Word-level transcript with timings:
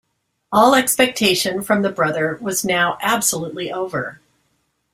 All 0.51 0.73
expectation 0.73 1.61
from 1.61 1.83
the 1.83 1.91
brother 1.91 2.39
was 2.41 2.65
now 2.65 2.97
absolutely 3.03 3.71
over. 3.71 4.19